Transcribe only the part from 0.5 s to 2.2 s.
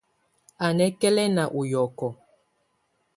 Á nà ǝkɛ̀lǝ̀na ù yɔ̀kɔ̀.